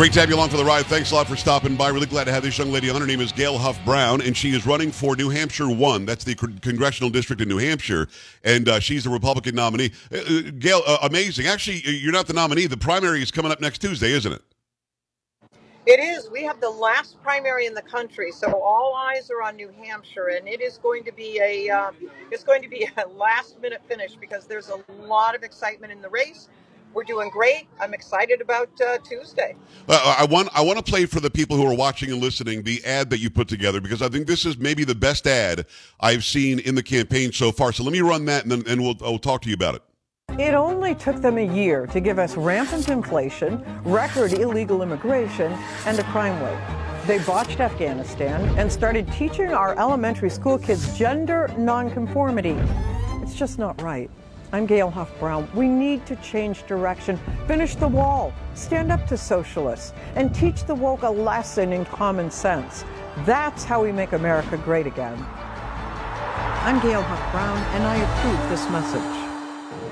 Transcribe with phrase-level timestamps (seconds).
[0.00, 0.86] Great to have you along for the ride.
[0.86, 1.90] Thanks a lot for stopping by.
[1.90, 2.98] Really glad to have this young lady on.
[3.02, 6.06] Her name is Gail Huff Brown, and she is running for New Hampshire 1.
[6.06, 8.08] That's the congressional district in New Hampshire,
[8.42, 9.92] and uh, she's the Republican nominee.
[10.10, 11.48] Uh, uh, Gail, uh, amazing.
[11.48, 12.66] Actually, you're not the nominee.
[12.66, 14.40] The primary is coming up next Tuesday, isn't it?
[15.84, 16.30] It is.
[16.30, 20.28] We have the last primary in the country, so all eyes are on New Hampshire,
[20.28, 21.90] and it is going to be a uh,
[22.30, 26.00] it's going to be a last minute finish because there's a lot of excitement in
[26.00, 26.48] the race.
[26.92, 27.68] We're doing great.
[27.80, 29.54] I'm excited about uh, Tuesday.
[29.88, 32.62] Uh, I want I want to play for the people who are watching and listening
[32.62, 35.66] the ad that you put together because I think this is maybe the best ad
[36.00, 37.72] I've seen in the campaign so far.
[37.72, 39.82] So let me run that and then and we'll, I'll talk to you about it.
[40.38, 45.52] It only took them a year to give us rampant inflation, record illegal immigration,
[45.86, 46.58] and a crime wave.
[47.06, 52.56] They botched Afghanistan and started teaching our elementary school kids gender nonconformity.
[53.22, 54.10] It's just not right.
[54.52, 55.48] I'm Gail Huff Brown.
[55.54, 60.74] We need to change direction, finish the wall, stand up to socialists, and teach the
[60.74, 62.84] woke a lesson in common sense.
[63.18, 65.16] That's how we make America great again.
[66.62, 69.19] I'm Gail Huff Brown, and I approve this message.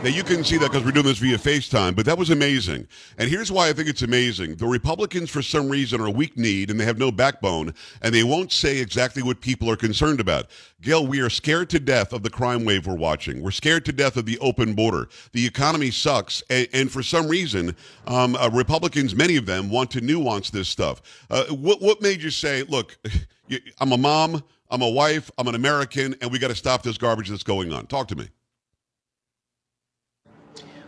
[0.01, 2.87] Now, you can see that because we're doing this via FaceTime, but that was amazing.
[3.19, 4.55] And here's why I think it's amazing.
[4.55, 8.23] The Republicans, for some reason, are weak kneed and they have no backbone, and they
[8.23, 10.47] won't say exactly what people are concerned about.
[10.81, 13.43] Gail, we are scared to death of the crime wave we're watching.
[13.43, 15.09] We're scared to death of the open border.
[15.33, 17.75] The economy sucks, and, and for some reason,
[18.07, 21.03] um, uh, Republicans, many of them, want to nuance this stuff.
[21.29, 22.97] Uh, what, what made you say, look,
[23.81, 26.99] I'm a mom, I'm a wife, I'm an American, and we got to stop this
[26.99, 27.87] garbage that's going on?
[27.87, 28.29] Talk to me.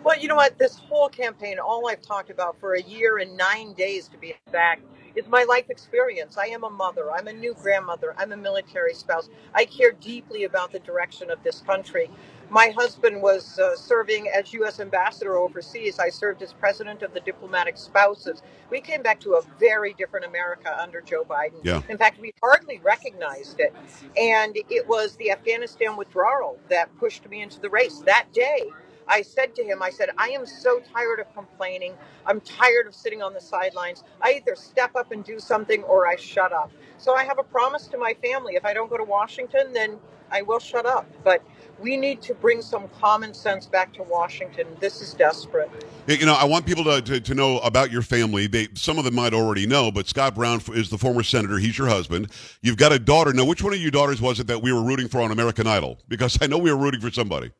[0.02, 0.58] Well, you know what?
[0.58, 4.34] This whole campaign, all I've talked about for a year and nine days to be
[4.46, 4.82] exact,
[5.14, 6.38] is my life experience.
[6.38, 7.10] I am a mother.
[7.12, 8.14] I'm a new grandmother.
[8.16, 9.28] I'm a military spouse.
[9.54, 12.10] I care deeply about the direction of this country.
[12.48, 14.80] My husband was uh, serving as U.S.
[14.80, 15.98] ambassador overseas.
[15.98, 18.42] I served as president of the diplomatic spouses.
[18.70, 21.60] We came back to a very different America under Joe Biden.
[21.62, 21.82] Yeah.
[21.88, 23.74] In fact, we hardly recognized it.
[24.16, 28.64] And it was the Afghanistan withdrawal that pushed me into the race that day.
[29.10, 31.94] I said to him, I said, I am so tired of complaining.
[32.24, 34.04] I'm tired of sitting on the sidelines.
[34.22, 36.70] I either step up and do something or I shut up.
[36.96, 38.54] So I have a promise to my family.
[38.54, 39.98] If I don't go to Washington, then
[40.30, 41.10] I will shut up.
[41.24, 41.42] But
[41.80, 44.66] we need to bring some common sense back to Washington.
[44.78, 45.70] This is desperate.
[46.06, 48.46] You know, I want people to, to, to, know about your family.
[48.46, 51.58] They some of them might already know, but Scott Brown is the former senator.
[51.58, 52.30] He's your husband.
[52.62, 53.32] You've got a daughter.
[53.32, 55.66] Now, which one of your daughters was it that we were rooting for on American
[55.66, 55.98] Idol?
[56.08, 57.50] Because I know we were rooting for somebody.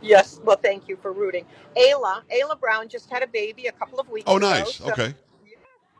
[0.00, 0.40] Yes.
[0.44, 1.44] Well, thank you for rooting.
[1.76, 4.46] Ayla, Ayla Brown just had a baby a couple of weeks oh, ago.
[4.46, 4.76] Oh, nice.
[4.76, 5.14] So, okay.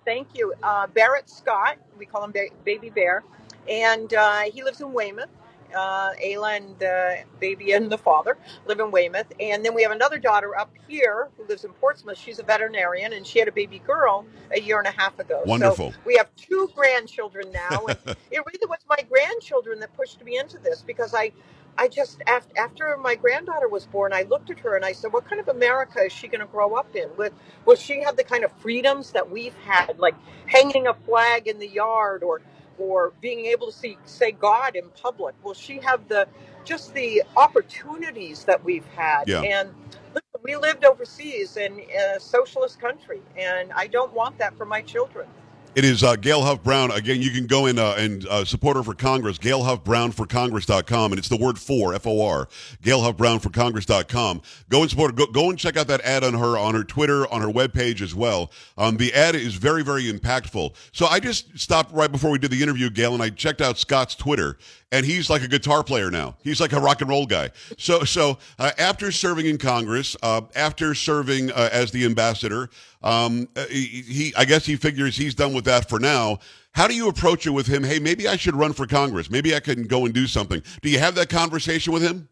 [0.05, 0.55] Thank you.
[0.63, 3.25] Uh, Barrett Scott, we call him ba- Baby Bear,
[3.69, 5.29] and uh, he lives in Weymouth.
[5.77, 9.31] Uh, Ayla and the baby and the father live in Weymouth.
[9.39, 12.17] And then we have another daughter up here who lives in Portsmouth.
[12.17, 14.25] She's a veterinarian and she had a baby girl
[14.57, 15.43] a year and a half ago.
[15.45, 15.93] Wonderful.
[15.93, 17.85] So we have two grandchildren now.
[17.87, 17.99] And
[18.31, 21.33] it really was my grandchildren that pushed me into this because I
[21.79, 25.13] I just after after my granddaughter was born, I looked at her and I said,
[25.13, 27.11] "What kind of America is she going to grow up in?
[27.19, 27.31] Will,
[27.67, 30.17] will she have the kind of freedoms that we've had, like
[30.49, 32.43] hanging a flag in the yard or
[32.79, 35.37] or being able to see say God in public?
[35.45, 36.29] Will she have the
[36.65, 39.43] just the opportunities that we've had?" Yeah.
[39.43, 39.71] And
[40.45, 41.81] we lived overseas in
[42.17, 45.29] a socialist country, and I don't want that for my children.
[45.79, 46.91] It is uh, Gail Huff Brown.
[46.91, 50.11] Again, you can go in uh, and uh, support her for Congress, Gail Huff Brown
[50.11, 51.13] for Congress.com.
[51.13, 52.49] And it's the word for, F O R,
[52.83, 54.43] Gail Huff Brown for Congress.com.
[54.71, 55.17] Go and support her.
[55.17, 58.01] Go, go, and check out that ad on her, on her Twitter, on her webpage
[58.01, 58.51] as well.
[58.77, 60.75] Um, the ad is very, very impactful.
[60.91, 63.79] So I just stopped right before we did the interview, Gail, and I checked out
[63.79, 64.59] Scott's Twitter
[64.91, 66.37] and he's like a guitar player now.
[66.43, 67.51] He's like a rock and roll guy.
[67.77, 72.71] So, so uh, after serving in Congress, uh, after serving uh, as the ambassador,
[73.03, 76.39] um, uh, he, he, I guess he figures he's done with that for now.
[76.73, 77.83] How do you approach it with him?
[77.83, 79.31] Hey, maybe I should run for Congress.
[79.31, 80.63] Maybe I can go and do something.
[80.83, 82.29] Do you have that conversation with him?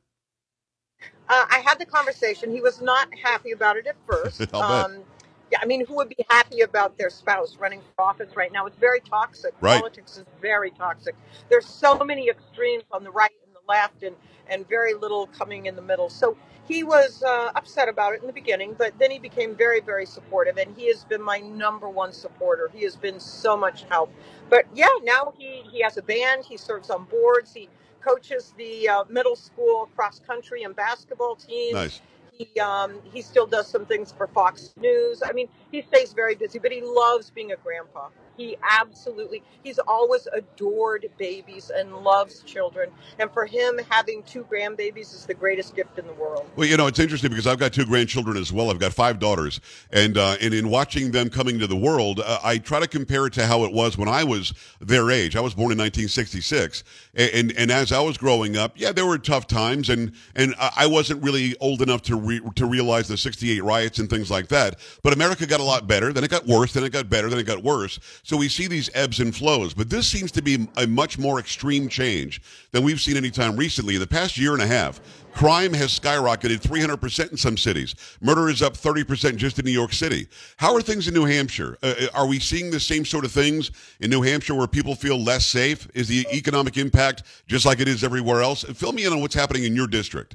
[1.29, 2.53] Uh, I had the conversation.
[2.53, 4.41] He was not happy about it at first.
[4.55, 5.03] um,
[5.51, 8.67] yeah, I mean, who would be happy about their spouse running for office right now?
[8.67, 9.55] It's very toxic.
[9.61, 9.79] Right.
[9.79, 11.15] Politics is very toxic.
[11.49, 13.31] There's so many extremes on the right
[13.69, 14.17] left, and
[14.49, 16.09] and very little coming in the middle.
[16.09, 16.37] So
[16.69, 20.07] he was uh, upset about it in the beginning, but then he became very, very
[20.07, 22.71] supportive, and he has been my number one supporter.
[22.75, 24.13] He has been so much help.
[24.51, 26.45] But yeah, now he he has a band.
[26.45, 27.53] He serves on boards.
[27.55, 27.69] He
[28.01, 31.75] coaches the uh, middle school cross country and basketball teams.
[31.75, 32.01] Nice.
[32.33, 35.23] He um, he still does some things for Fox News.
[35.25, 38.09] I mean, he stays very busy, but he loves being a grandpa.
[38.37, 42.91] He absolutely, he's always adored babies and loves children.
[43.19, 46.49] And for him, having two grandbabies is the greatest gift in the world.
[46.56, 48.71] Well, you know, it's interesting because I've got two grandchildren as well.
[48.71, 49.61] I've got five daughters,
[49.91, 53.27] and uh, and in watching them coming to the world, uh, I try to compare
[53.27, 55.37] it to how it was when I was their age.
[55.37, 56.85] I was born in 1966,
[57.15, 60.55] and and, and as I was growing up, yeah, there were tough times, and and
[60.59, 64.49] I wasn't really old enough to re- to realize the 68 riots and things like
[64.49, 64.79] that.
[65.03, 67.38] But America got a lot better, then it got worse, then it got better, then
[67.38, 67.99] it got worse.
[68.26, 69.73] So we see these ebbs and flows.
[69.73, 72.43] But this seems to be a much more extreme change
[72.73, 73.94] than we've seen any time recently.
[73.94, 75.00] In the past year and a half,
[75.32, 77.94] crime has skyrocketed 300% in some cities.
[78.20, 80.26] Murder is up 30% just in New York City.
[80.56, 81.78] How are things in New Hampshire?
[81.84, 83.70] Uh, uh, are we seeing the same sort of things
[84.00, 85.87] in New Hampshire where people feel less safe?
[85.94, 88.64] Is the economic impact just like it is everywhere else?
[88.64, 90.34] Fill me in on what's happening in your district.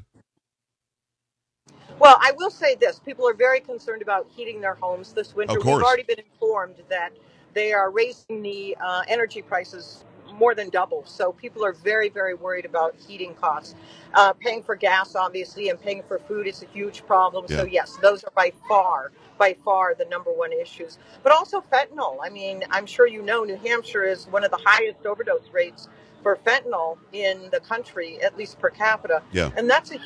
[2.00, 5.58] Well, I will say this: people are very concerned about heating their homes this winter.
[5.58, 5.76] Of course.
[5.76, 7.12] We've already been informed that
[7.54, 10.04] they are raising the uh, energy prices
[10.34, 11.04] more than double.
[11.06, 13.76] So people are very, very worried about heating costs.
[14.14, 17.48] Uh, paying for gas, obviously, and paying for food is a huge problem.
[17.48, 17.72] So Yeah.
[17.72, 20.98] yes, those are by far, by far the number one issues.
[21.24, 22.18] But also fentanyl.
[22.22, 25.88] I mean, I'm sure you know New Hampshire is one of the highest overdose rates
[26.24, 29.22] for fentanyl in the country, at least per capita.
[29.32, 29.50] Yeah.
[29.58, 30.00] And that's a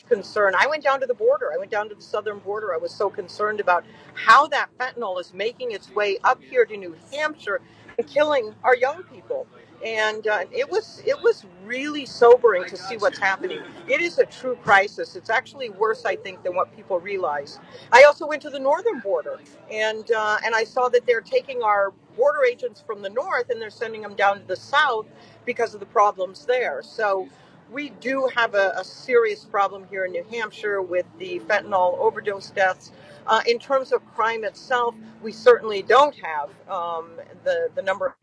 [0.00, 0.54] huge concern.
[0.58, 1.52] I went down to the border.
[1.54, 2.74] I went down to the southern border.
[2.74, 6.76] I was so concerned about how that fentanyl is making its way up here to
[6.76, 7.60] New Hampshire
[7.98, 9.46] and killing our young people.
[9.84, 13.60] And uh, it was it was really sobering to see what's happening.
[13.88, 15.16] It is a true crisis.
[15.16, 17.60] It's actually worse, I think, than what people realize.
[17.92, 19.40] I also went to the northern border,
[19.72, 23.60] and uh, and I saw that they're taking our border agents from the north and
[23.62, 25.06] they're sending them down to the south
[25.46, 26.82] because of the problems there.
[26.84, 27.28] So
[27.72, 32.50] we do have a, a serious problem here in New Hampshire with the fentanyl overdose
[32.50, 32.92] deaths.
[33.26, 37.10] Uh, in terms of crime itself, we certainly don't have um,
[37.44, 38.16] the the number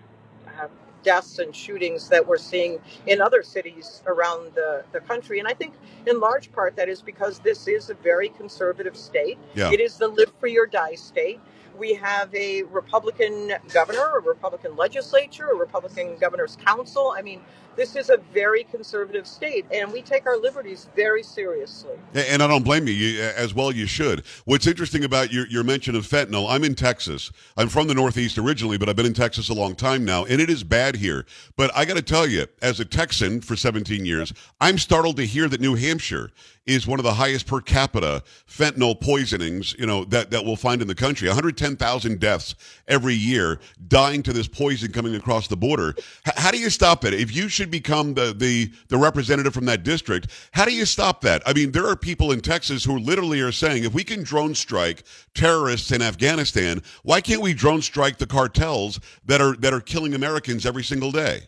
[0.62, 0.72] of
[1.04, 5.40] deaths and shootings that we're seeing in other cities around the, the country.
[5.40, 5.74] And I think
[6.06, 9.38] in large part that is because this is a very conservative state.
[9.56, 9.72] Yeah.
[9.72, 11.40] It is the live free or die state.
[11.78, 17.14] We have a Republican governor, a Republican legislature, a Republican governor's council.
[17.16, 17.42] I mean,
[17.78, 21.96] this is a very conservative state, and we take our liberties very seriously.
[22.16, 23.72] And I don't blame you, you as well.
[23.72, 24.26] You should.
[24.46, 27.32] What's interesting about your, your mention of fentanyl, I'm in Texas.
[27.56, 30.42] I'm from the Northeast originally, but I've been in Texas a long time now, and
[30.42, 31.28] it is bad here.
[31.56, 35.26] But I got to tell you, as a Texan for 17 years, I'm startled to
[35.28, 36.32] hear that New Hampshire
[36.68, 40.82] is one of the highest per capita fentanyl poisonings, you know, that, that we'll find
[40.82, 41.28] in the country.
[41.28, 42.56] 110,000 deaths
[42.88, 45.96] every year dying to this poison coming across the border.
[46.28, 47.14] H- how do you stop it?
[47.14, 51.22] If you should become the, the, the representative from that district, how do you stop
[51.22, 51.42] that?
[51.46, 54.54] I mean, there are people in Texas who literally are saying, if we can drone
[54.54, 55.04] strike
[55.34, 60.14] terrorists in Afghanistan, why can't we drone strike the cartels that are, that are killing
[60.14, 61.44] Americans every single day?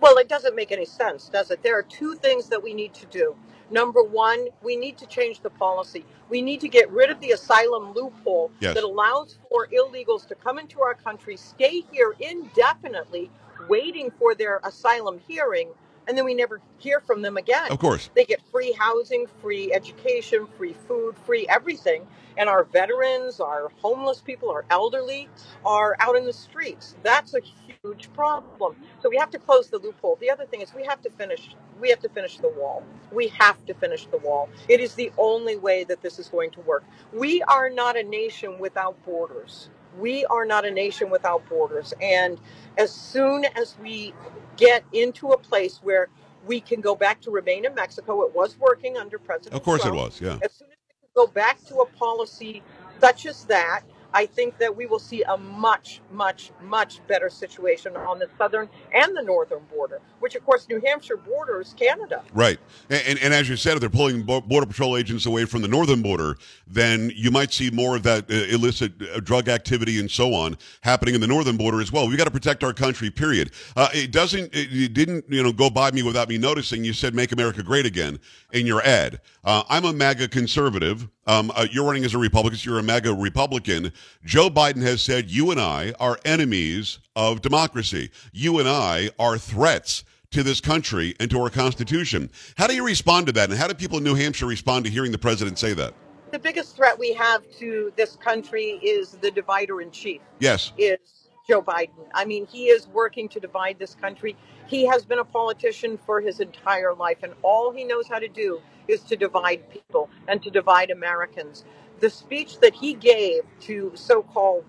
[0.00, 1.62] Well, it doesn't make any sense, does it?
[1.62, 3.36] There are two things that we need to do.
[3.72, 6.06] Number one, we need to change the policy.
[6.30, 8.74] We need to get rid of the asylum loophole Yes.
[8.76, 13.30] that allows for illegals to come into our country, stay here indefinitely,
[13.68, 15.70] waiting for their asylum hearing,
[16.08, 17.70] and then we never hear from them again.
[17.70, 18.10] Of course.
[18.14, 22.06] They get free housing, free education, free food, free everything.
[22.36, 25.28] And our veterans, our homeless people, our elderly
[25.64, 26.96] are out in the streets.
[27.02, 27.40] That's a
[27.84, 28.76] huge problem.
[29.02, 30.16] So we have to close the loophole.
[30.20, 32.84] The other thing is we have to finish we have to finish the wall.
[33.12, 34.48] We have to finish the wall.
[34.68, 36.84] It is the only way that this is going to work.
[37.12, 39.68] We are not a nation without borders.
[39.98, 41.92] We are not a nation without borders.
[42.00, 42.38] And
[42.78, 44.14] as soon as we
[44.56, 46.08] get into a place where
[46.46, 49.82] we can go back to remain in Mexico, it was working under President Of course
[49.82, 49.98] it Trump.
[49.98, 50.38] was, yeah.
[50.42, 52.62] As soon as we can go back to a policy
[53.00, 53.82] such as that,
[54.14, 58.68] I think that we will see a much, much, much better situation on the southern
[58.92, 62.22] and the northern border, which of course New Hampshire borders Canada.
[62.34, 62.58] Right.
[62.90, 65.68] And, and, and as you said, if they're pulling Border Patrol agents away from the
[65.68, 70.10] northern border, then you might see more of that uh, illicit uh, drug activity and
[70.10, 72.08] so on happening in the northern border as well.
[72.08, 73.52] We've got to protect our country, period.
[73.76, 76.84] Uh, it doesn't, it, it didn't, you know, go by me without me noticing.
[76.84, 78.18] You said, make America great again
[78.52, 79.20] in your ad.
[79.44, 81.08] Uh, I'm a MAGA conservative.
[81.26, 82.58] Um, uh, you're running as a Republican.
[82.58, 83.92] So you're a MAGA Republican.
[84.24, 88.10] Joe Biden has said, you and I are enemies of democracy.
[88.32, 92.30] You and I are threats to this country and to our Constitution.
[92.56, 93.50] How do you respond to that?
[93.50, 95.94] And how do people in New Hampshire respond to hearing the president say that?
[96.32, 100.22] The biggest threat we have to this country is the divider in chief.
[100.40, 100.72] Yes.
[100.78, 101.21] is
[101.52, 102.06] Joe Biden.
[102.14, 104.36] I mean, he is working to divide this country.
[104.68, 108.28] He has been a politician for his entire life, and all he knows how to
[108.28, 111.66] do is to divide people and to divide Americans.
[112.00, 114.64] The speech that he gave to so called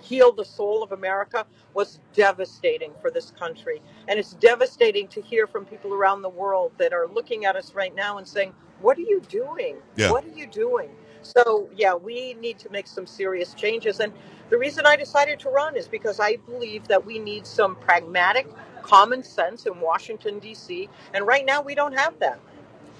[0.00, 3.80] heal the soul of America was devastating for this country.
[4.08, 7.74] And it's devastating to hear from people around the world that are looking at us
[7.74, 9.76] right now and saying, What are you doing?
[9.94, 10.10] Yeah.
[10.10, 10.90] What are you doing?
[11.22, 14.00] So, yeah, we need to make some serious changes.
[14.00, 14.12] And
[14.50, 18.48] the reason I decided to run is because I believe that we need some pragmatic
[18.82, 20.88] common sense in Washington, D.C.
[21.14, 22.40] And right now, we don't have that.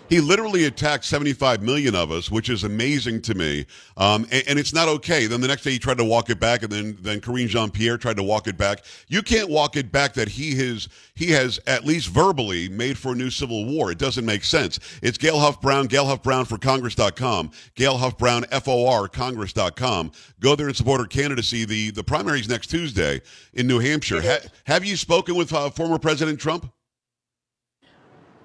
[0.08, 3.66] He literally attacked 75 million of us, which is amazing to me.
[3.96, 5.26] Um, and, and, it's not okay.
[5.26, 7.70] Then the next day he tried to walk it back, and then then Karine Jean
[7.70, 8.84] Pierre tried to walk it back.
[9.08, 13.12] You can't walk it back that he has he has at least verbally made for
[13.12, 13.90] a new civil war.
[13.90, 14.78] It doesn't make sense.
[15.02, 20.12] It's Gail Huff Brown, Gail Huff Brown for Congress.com, Gail Huff Brown FOR Congress.com.
[20.40, 21.64] Go there and support her candidacy.
[21.64, 23.20] The the primaries next Tuesday
[23.52, 24.22] in New Hampshire.
[24.22, 26.72] Ha, have you spoken with uh, former President Trump?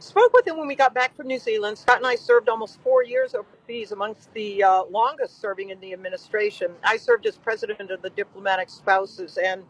[0.04, 1.78] Spoke with him when we got back from New Zealand.
[1.78, 5.94] Scott and I served almost four years overseas, amongst the uh, longest serving in the
[5.94, 6.72] administration.
[6.84, 9.64] I served as president of the diplomatic spouses, and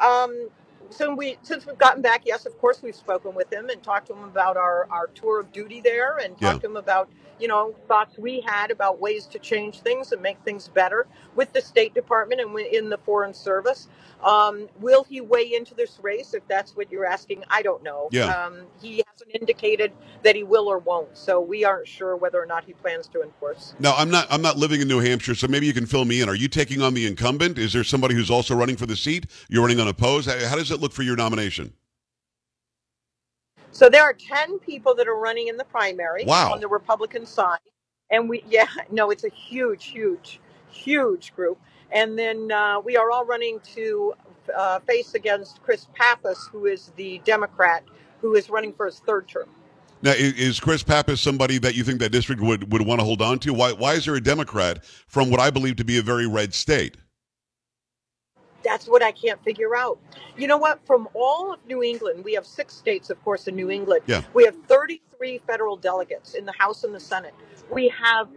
[0.00, 0.50] um,
[0.90, 4.06] so we since we've gotten back, yes, of course we've spoken with him and talked
[4.08, 6.60] to him about our our tour of duty there, and talked yeah.
[6.60, 10.38] to him about you know thoughts we had about ways to change things and make
[10.44, 13.88] things better with the State Department and in the Foreign Service.
[14.24, 16.34] Um, will he weigh into this race?
[16.34, 18.08] If that's what you're asking, I don't know.
[18.10, 18.24] Yeah.
[18.24, 19.92] Um, he hasn't indicated
[20.24, 23.22] that he will or won't, so we aren't sure whether or not he plans to
[23.22, 23.74] enforce.
[23.78, 24.26] No, I'm not.
[24.30, 26.28] I'm not living in New Hampshire, so maybe you can fill me in.
[26.28, 27.58] Are you taking on the incumbent?
[27.58, 29.26] Is there somebody who's also running for the seat?
[29.48, 30.28] You're running unopposed.
[30.28, 31.72] How does it look for your nomination?
[33.70, 36.52] So there are ten people that are running in the primary wow.
[36.52, 37.58] on the Republican side,
[38.10, 41.60] and we yeah no, it's a huge, huge, huge group.
[41.90, 44.14] And then uh, we are all running to
[44.54, 47.82] uh, face against Chris Pappas, who is the Democrat
[48.20, 49.48] who is running for his third term.
[50.00, 53.20] Now, is Chris Pappas somebody that you think that district would, would want to hold
[53.20, 53.52] on to?
[53.52, 56.54] Why, why is there a Democrat from what I believe to be a very red
[56.54, 56.96] state?
[58.68, 59.98] That's what I can't figure out.
[60.36, 60.78] You know what?
[60.86, 64.02] From all of New England, we have six states, of course, in New England.
[64.06, 64.20] Yeah.
[64.34, 67.34] We have 33 federal delegates in the House and the Senate.
[67.70, 68.28] We have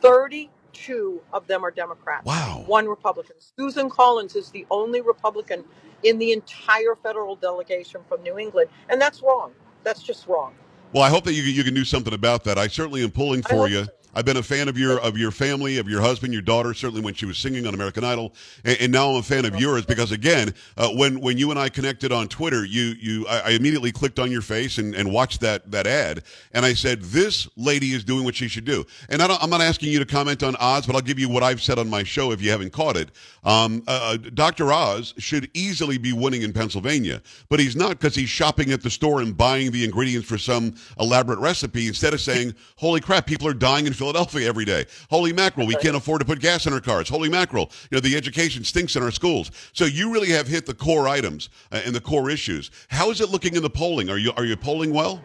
[0.00, 2.24] 32 of them are Democrats.
[2.24, 2.62] Wow.
[2.66, 3.34] One Republican.
[3.58, 5.64] Susan Collins is the only Republican
[6.04, 8.70] in the entire federal delegation from New England.
[8.90, 9.50] And that's wrong.
[9.82, 10.54] That's just wrong.
[10.92, 12.58] Well, I hope that you, you can do something about that.
[12.58, 13.86] I certainly am pulling for you.
[13.86, 13.90] So.
[14.14, 16.74] I've been a fan of your of your family, of your husband, your daughter.
[16.74, 19.58] Certainly when she was singing on American Idol, and, and now I'm a fan of
[19.60, 23.40] yours because again, uh, when when you and I connected on Twitter, you you I,
[23.40, 27.02] I immediately clicked on your face and, and watched that that ad, and I said
[27.02, 28.84] this lady is doing what she should do.
[29.08, 31.42] And I am not asking you to comment on Oz, but I'll give you what
[31.42, 33.10] I've said on my show if you haven't caught it.
[33.44, 34.72] Um, uh, uh Dr.
[34.72, 38.90] Oz should easily be winning in Pennsylvania, but he's not because he's shopping at the
[38.90, 43.46] store and buying the ingredients for some elaborate recipe instead of saying, "Holy crap, people
[43.46, 44.86] are dying in Philadelphia every day.
[45.10, 47.06] Holy mackerel, we can't afford to put gas in our cars.
[47.06, 49.50] Holy mackerel, you know, the education stinks in our schools.
[49.74, 52.70] So you really have hit the core items uh, and the core issues.
[52.88, 54.08] How is it looking in the polling?
[54.08, 55.22] Are you are you polling well?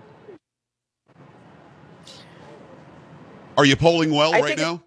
[3.58, 4.84] Are you polling well I right now?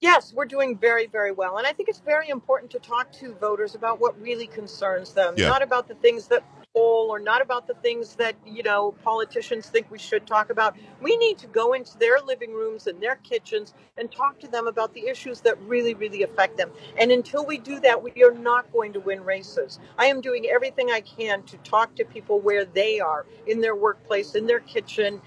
[0.00, 1.58] Yes, we're doing very, very well.
[1.58, 5.34] And I think it's very important to talk to voters about what really concerns them,
[5.36, 5.48] yeah.
[5.48, 6.44] not about the things that
[6.76, 10.76] or not about the things that, you know, politicians think we should talk about.
[11.02, 14.68] We need to go into their living rooms and their kitchens and talk to them
[14.68, 16.70] about the issues that really, really affect them.
[16.98, 19.80] And until we do that, we are not going to win races.
[19.98, 23.76] I am doing everything I can to talk to people where they are in their
[23.76, 25.20] workplace, in their kitchen,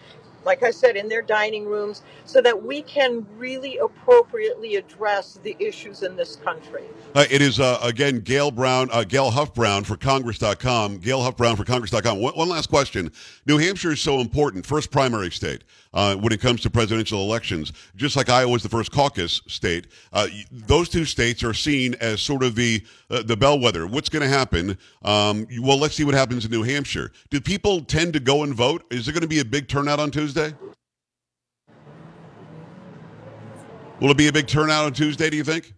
[0.46, 5.56] like I said, in their dining rooms, so that we can really appropriately address the
[5.60, 6.84] issues in this country.
[7.16, 10.98] Uh, it is, uh, again, Gail Brown, uh, Gail Huff Brown for Congress.com.
[11.00, 12.20] Gail Huff Brown for Congress.com.
[12.20, 13.12] One, one last question.
[13.46, 17.74] New Hampshire is so important, first primary state uh, when it comes to presidential elections,
[17.96, 19.88] just like Iowa is the first caucus state.
[20.14, 23.88] Uh, those two states are seen as sort of the, uh, the bellwether.
[23.88, 24.78] What's going to happen?
[25.04, 27.12] Um, well, let's see what happens in New Hampshire.
[27.30, 28.84] Do people tend to go and vote?
[28.92, 30.29] Is there going to be a big turnout on Tuesday?
[34.00, 35.74] Will it be a big turnout on Tuesday, do you think?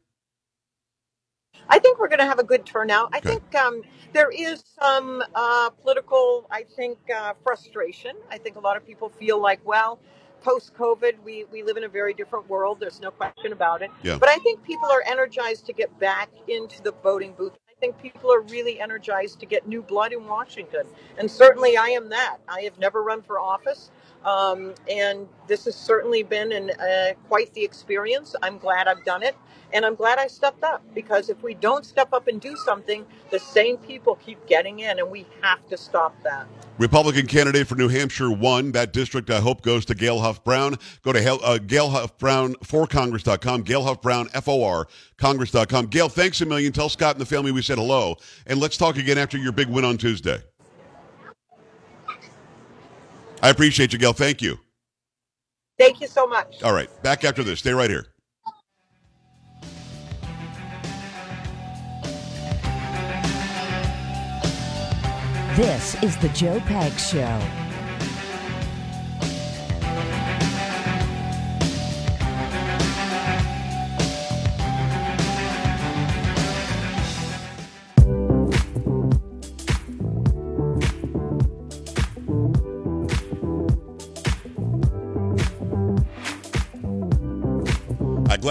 [1.68, 3.10] I think we're going to have a good turnout.
[3.14, 3.82] I think um,
[4.14, 8.12] there is some uh, political, I think, uh, frustration.
[8.30, 10.00] I think a lot of people feel like, well,
[10.44, 12.80] post COVID, we, we live in a very different world.
[12.80, 13.90] There's no question about it.
[14.04, 14.18] Yeah.
[14.20, 17.54] But I think people are energized to get back into the voting booth.
[17.70, 20.84] I think people are really energized to get new blood in Washington.
[21.18, 22.38] And certainly I am that.
[22.48, 23.92] I have never run for office.
[24.26, 28.36] Um, and this has certainly been an, uh, quite the experience.
[28.42, 29.36] I'm glad I've done it.
[29.74, 33.06] And I'm glad I stepped up because if we don't step up and do something,
[33.30, 36.46] the same people keep getting in, and we have to stop that.
[36.78, 38.72] Republican candidate for New Hampshire won.
[38.74, 40.78] That district, I hope, goes to Gail Huff Brown.
[41.04, 44.88] Go to uh, Gail Huff Brown for Congress.com, Gail Huff Brown, F O R,
[45.18, 45.88] Congress.com.
[45.88, 46.74] Gail, thanks a million.
[46.74, 48.18] Tell Scott and the family we said hello.
[48.48, 50.42] And let's talk again after your big win on Tuesday.
[53.42, 54.14] I appreciate you, Gail.
[54.14, 54.60] Thank you.
[55.80, 56.62] Thank you so much.
[56.64, 56.90] All right.
[57.02, 57.60] Back after this.
[57.60, 58.06] Stay right here.
[65.56, 67.71] This is the Joe Pags Show.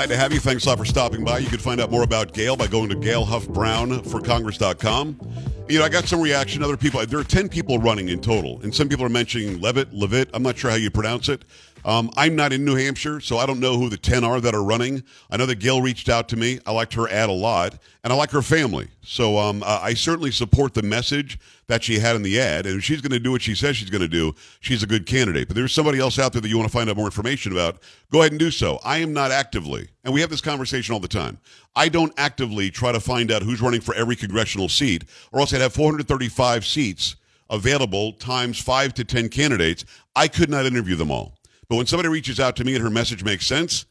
[0.01, 0.41] Glad to have you.
[0.41, 1.41] Thanks a lot for stopping by.
[1.41, 5.21] You can find out more about Gail by going to Gail Huff Brown for Congress.com.
[5.69, 6.63] You know, I got some reaction.
[6.63, 9.93] Other people, there are 10 people running in total, and some people are mentioning Leavitt,
[9.93, 10.31] Leavitt.
[10.33, 11.45] I'm not sure how you pronounce it.
[11.85, 14.55] Um, I'm not in New Hampshire, so I don't know who the 10 are that
[14.55, 15.03] are running.
[15.31, 16.59] I know that Gail reached out to me.
[16.67, 18.89] I liked her ad a lot, and I like her family.
[19.03, 22.67] So um, uh, I certainly support the message that she had in the ad.
[22.67, 24.87] And if she's going to do what she says she's going to do, she's a
[24.87, 25.49] good candidate.
[25.49, 27.79] But there's somebody else out there that you want to find out more information about,
[28.11, 28.79] go ahead and do so.
[28.85, 31.39] I am not actively, and we have this conversation all the time.
[31.77, 35.55] I don't actively try to find out who's running for every congressional seat, or else
[35.55, 37.17] I'd have 435 seats
[37.49, 39.85] available times five to 10 candidates.
[40.15, 41.40] I could not interview them all.
[41.71, 43.87] But when somebody reaches out to me and her message makes sense,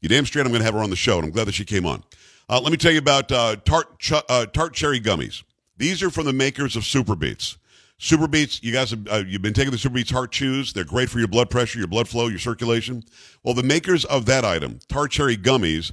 [0.00, 1.54] you damn straight I'm going to have her on the show, and I'm glad that
[1.54, 2.02] she came on.
[2.48, 5.42] Uh, let me tell you about uh, tart, ch- uh, tart cherry gummies.
[5.76, 7.58] These are from the makers of Super Beets.
[7.98, 10.72] Super Beets, you guys have uh, you've been taking the Super Beets Heart Chews.
[10.72, 13.04] They're great for your blood pressure, your blood flow, your circulation.
[13.44, 15.92] Well, the makers of that item, tart cherry gummies,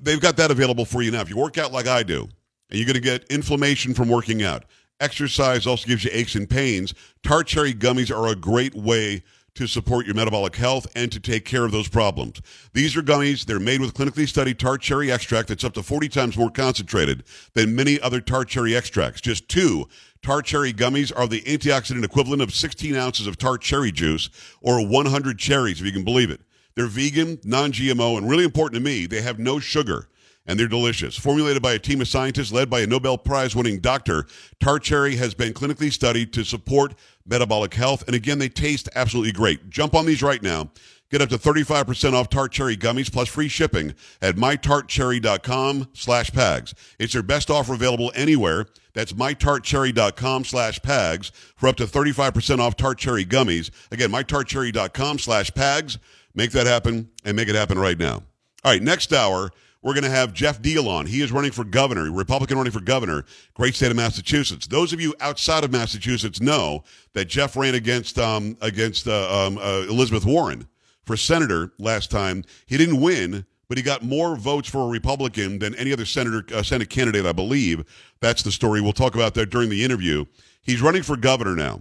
[0.00, 1.20] they've got that available for you now.
[1.20, 2.22] If you work out like I do,
[2.70, 4.64] and you're going to get inflammation from working out,
[4.98, 6.92] exercise also gives you aches and pains.
[7.22, 9.22] Tart cherry gummies are a great way
[9.56, 12.40] to support your metabolic health and to take care of those problems.
[12.72, 13.44] These are gummies.
[13.44, 17.24] They're made with clinically studied tart cherry extract that's up to 40 times more concentrated
[17.54, 19.20] than many other tart cherry extracts.
[19.20, 19.88] Just two
[20.22, 24.30] tart cherry gummies are the antioxidant equivalent of 16 ounces of tart cherry juice
[24.60, 26.40] or 100 cherries, if you can believe it.
[26.74, 30.08] They're vegan, non GMO, and really important to me, they have no sugar
[30.46, 31.16] and they're delicious.
[31.16, 34.26] Formulated by a team of scientists led by a Nobel Prize winning doctor,
[34.60, 36.94] tart cherry has been clinically studied to support
[37.26, 38.04] metabolic health.
[38.06, 39.68] And again, they taste absolutely great.
[39.70, 40.70] Jump on these right now.
[41.10, 46.74] Get up to 35% off tart cherry gummies plus free shipping at mytartcherry.com slash pags.
[46.98, 48.66] It's their best offer available anywhere.
[48.92, 53.70] That's mytartcherry.com slash pags for up to 35% off tart cherry gummies.
[53.92, 55.98] Again, mytartcherry.com slash pags.
[56.34, 58.22] Make that happen and make it happen right now.
[58.64, 59.50] All right, next hour,
[59.86, 61.06] we're going to have Geoff Diehl on.
[61.06, 64.66] He is running for governor, Republican running for governor, great state of Massachusetts.
[64.66, 69.58] Those of you outside of Massachusetts know that Geoff ran against um, against uh, um,
[69.58, 70.66] uh, Elizabeth Warren
[71.04, 72.42] for senator last time.
[72.66, 76.42] He didn't win, but he got more votes for a Republican than any other senator
[76.52, 77.84] uh, Senate candidate, I believe.
[78.18, 78.80] That's the story.
[78.80, 80.24] We'll talk about that during the interview.
[80.62, 81.80] He's running for governor now.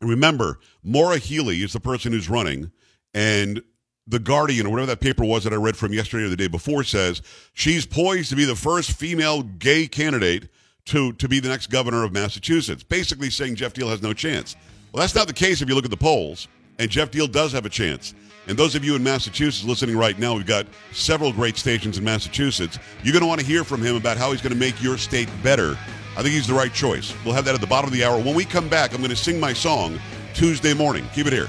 [0.00, 2.72] And remember, Maura Healey is the person who's running,
[3.14, 3.62] and
[4.10, 6.48] the Guardian, or whatever that paper was that I read from yesterday or the day
[6.48, 7.22] before, says
[7.54, 10.48] she's poised to be the first female gay candidate
[10.86, 14.56] to, to be the next governor of Massachusetts, basically saying Geoff Diehl has no chance.
[14.92, 16.48] Well, that's not the case if you look at the polls,
[16.80, 18.14] and Geoff Diehl does have a chance.
[18.48, 22.02] And those of you in Massachusetts listening right now, we've got several great stations in
[22.02, 22.80] Massachusetts.
[23.04, 24.98] You're going to want to hear from him about how he's going to make your
[24.98, 25.78] state better.
[26.16, 27.14] I think he's the right choice.
[27.24, 28.20] We'll have that at the bottom of the hour.
[28.20, 30.00] When we come back, I'm going to sing my song
[30.34, 31.06] Tuesday morning.
[31.14, 31.48] Keep it here.